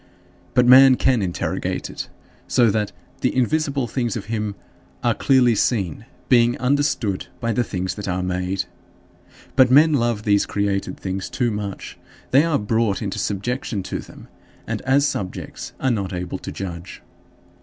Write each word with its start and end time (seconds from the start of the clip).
But 0.55 0.65
man 0.65 0.95
can 0.95 1.21
interrogate 1.21 1.87
it, 1.87 2.09
so 2.47 2.71
that 2.71 2.91
"the 3.19 3.35
invisible 3.35 3.85
things 3.85 4.17
of 4.17 4.25
him... 4.33 4.55
are 5.03 5.13
clearly 5.13 5.53
seen, 5.53 6.05
being 6.27 6.57
understood 6.57 7.27
by 7.39 7.51
the 7.53 7.63
things 7.63 7.93
that 7.93 8.07
are 8.07 8.23
made." 8.23 8.63
But 9.55 9.69
men 9.69 9.93
love 9.93 10.23
these 10.23 10.47
created 10.47 10.99
things 10.99 11.29
too 11.29 11.51
much; 11.51 11.99
they 12.31 12.43
are 12.43 12.57
brought 12.57 13.03
into 13.03 13.19
subjection 13.19 13.83
to 13.83 13.99
them 13.99 14.27
and, 14.65 14.81
as 14.87 15.05
subjects, 15.05 15.73
are 15.79 15.91
not 15.91 16.13
able 16.13 16.39
to 16.39 16.51
judge. 16.51 17.03